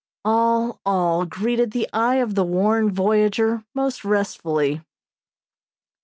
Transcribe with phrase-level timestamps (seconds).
[0.25, 4.81] All, all, greeted the eye of the worn voyager most restfully.